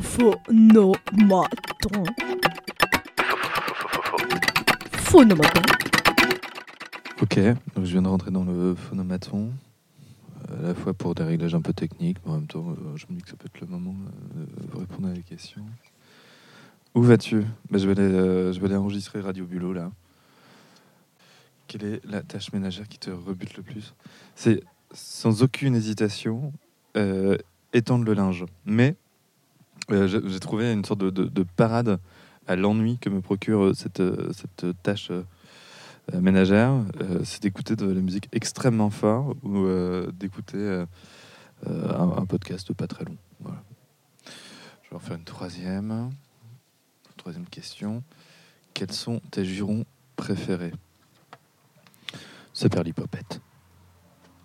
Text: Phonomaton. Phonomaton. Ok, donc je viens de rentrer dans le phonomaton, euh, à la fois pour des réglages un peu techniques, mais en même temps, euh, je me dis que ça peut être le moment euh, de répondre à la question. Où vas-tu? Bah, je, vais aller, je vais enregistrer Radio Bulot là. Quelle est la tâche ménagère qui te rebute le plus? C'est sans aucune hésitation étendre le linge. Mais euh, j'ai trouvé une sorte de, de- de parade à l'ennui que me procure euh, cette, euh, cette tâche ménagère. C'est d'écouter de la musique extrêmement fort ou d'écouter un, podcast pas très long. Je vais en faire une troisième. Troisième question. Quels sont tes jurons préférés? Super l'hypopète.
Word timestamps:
Phonomaton. 0.00 0.96
Phonomaton. 4.92 5.62
Ok, 7.20 7.38
donc 7.74 7.84
je 7.84 7.92
viens 7.92 8.02
de 8.02 8.08
rentrer 8.08 8.30
dans 8.30 8.44
le 8.44 8.74
phonomaton, 8.74 9.50
euh, 10.50 10.58
à 10.58 10.68
la 10.68 10.74
fois 10.74 10.94
pour 10.94 11.14
des 11.14 11.22
réglages 11.22 11.54
un 11.54 11.60
peu 11.60 11.74
techniques, 11.74 12.16
mais 12.24 12.32
en 12.32 12.36
même 12.36 12.46
temps, 12.46 12.70
euh, 12.70 12.96
je 12.96 13.06
me 13.10 13.16
dis 13.16 13.22
que 13.22 13.28
ça 13.28 13.36
peut 13.36 13.48
être 13.54 13.60
le 13.60 13.66
moment 13.66 13.94
euh, 14.36 14.66
de 14.72 14.80
répondre 14.80 15.08
à 15.08 15.12
la 15.12 15.20
question. 15.20 15.62
Où 16.94 17.02
vas-tu? 17.02 17.44
Bah, 17.70 17.78
je, 17.78 17.86
vais 17.86 17.92
aller, 17.92 18.52
je 18.52 18.60
vais 18.60 18.74
enregistrer 18.74 19.20
Radio 19.20 19.44
Bulot 19.44 19.74
là. 19.74 19.90
Quelle 21.66 21.84
est 21.84 22.04
la 22.04 22.22
tâche 22.22 22.52
ménagère 22.52 22.88
qui 22.88 22.98
te 22.98 23.10
rebute 23.10 23.56
le 23.56 23.62
plus? 23.62 23.94
C'est 24.34 24.62
sans 24.92 25.42
aucune 25.42 25.74
hésitation 25.74 26.52
étendre 27.72 28.04
le 28.04 28.12
linge. 28.12 28.44
Mais 28.66 28.96
euh, 29.90 30.06
j'ai 30.06 30.40
trouvé 30.40 30.72
une 30.72 30.84
sorte 30.84 31.00
de, 31.00 31.10
de- 31.10 31.24
de 31.28 31.42
parade 31.42 31.98
à 32.46 32.56
l'ennui 32.56 32.98
que 32.98 33.08
me 33.08 33.20
procure 33.20 33.62
euh, 33.64 33.74
cette, 33.74 34.00
euh, 34.00 34.30
cette 34.32 34.66
tâche 34.82 35.10
ménagère. 36.12 36.84
C'est 37.22 37.42
d'écouter 37.42 37.76
de 37.76 37.86
la 37.86 38.00
musique 38.00 38.28
extrêmement 38.32 38.90
fort 38.90 39.36
ou 39.44 39.66
d'écouter 40.12 40.84
un, 41.64 42.26
podcast 42.26 42.72
pas 42.72 42.88
très 42.88 43.04
long. 43.04 43.16
Je 43.44 44.90
vais 44.90 44.96
en 44.96 44.98
faire 44.98 45.16
une 45.16 45.22
troisième. 45.22 46.10
Troisième 47.16 47.46
question. 47.46 48.02
Quels 48.74 48.90
sont 48.92 49.20
tes 49.30 49.44
jurons 49.44 49.84
préférés? 50.16 50.72
Super 52.52 52.82
l'hypopète. 52.82 53.40